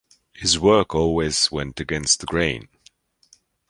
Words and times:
His 0.33 0.57
work 0.59 0.95
always 0.95 1.51
went 1.51 1.79
against 1.79 2.21
the 2.21 2.25
grain. 2.25 2.69